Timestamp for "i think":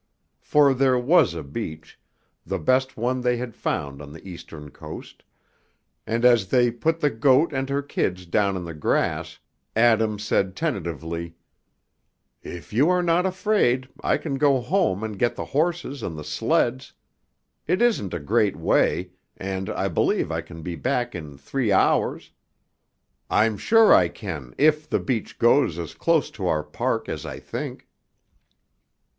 27.23-27.87